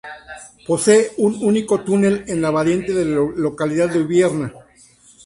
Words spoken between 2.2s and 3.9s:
en la variante de la localidad